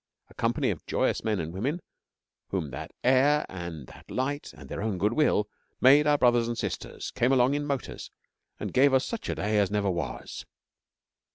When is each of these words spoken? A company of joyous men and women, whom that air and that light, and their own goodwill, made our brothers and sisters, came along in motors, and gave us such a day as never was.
A 0.29 0.33
company 0.33 0.71
of 0.71 0.83
joyous 0.87 1.23
men 1.23 1.39
and 1.39 1.53
women, 1.53 1.79
whom 2.47 2.71
that 2.71 2.91
air 3.03 3.45
and 3.47 3.85
that 3.85 4.09
light, 4.09 4.51
and 4.57 4.67
their 4.67 4.81
own 4.81 4.97
goodwill, 4.97 5.47
made 5.79 6.07
our 6.07 6.17
brothers 6.17 6.47
and 6.47 6.57
sisters, 6.57 7.11
came 7.11 7.31
along 7.31 7.53
in 7.53 7.67
motors, 7.67 8.09
and 8.59 8.73
gave 8.73 8.95
us 8.95 9.05
such 9.05 9.29
a 9.29 9.35
day 9.35 9.59
as 9.59 9.69
never 9.69 9.91
was. 9.91 10.43